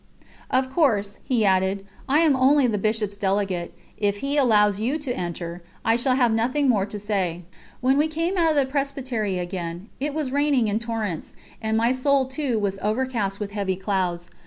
[0.49, 5.15] "Of course," he added, "I am only the Bishop's delegate; if he allows you to
[5.15, 7.43] enter, I shall have nothing more to say."
[7.81, 11.91] When we came out of the Presbytery again, it was raining in torrents, and my
[11.91, 14.31] soul, too, was overcast with heavy clouds.